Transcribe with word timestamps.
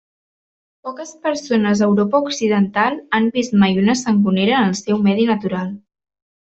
Poques 0.87 1.11
persones 1.27 1.83
a 1.85 1.89
Europa 1.91 2.23
Occidental 2.29 2.99
han 3.19 3.31
vist 3.39 3.57
mai 3.65 3.81
una 3.85 3.99
sangonera 4.03 4.59
en 4.65 4.75
el 4.75 4.79
seu 4.85 5.09
medi 5.09 5.33
natural. 5.35 5.73